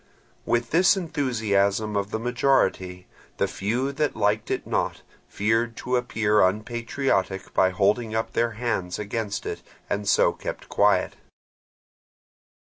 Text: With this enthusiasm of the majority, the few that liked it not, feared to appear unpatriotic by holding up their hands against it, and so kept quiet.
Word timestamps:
With 0.47 0.71
this 0.71 0.97
enthusiasm 0.97 1.95
of 1.95 2.09
the 2.09 2.17
majority, 2.17 3.05
the 3.37 3.47
few 3.47 3.91
that 3.91 4.15
liked 4.15 4.49
it 4.49 4.65
not, 4.65 5.03
feared 5.27 5.77
to 5.77 5.95
appear 5.95 6.41
unpatriotic 6.41 7.53
by 7.53 7.69
holding 7.69 8.15
up 8.15 8.33
their 8.33 8.53
hands 8.53 8.97
against 8.97 9.45
it, 9.45 9.61
and 9.91 10.09
so 10.09 10.33
kept 10.33 10.67
quiet. 10.69 11.17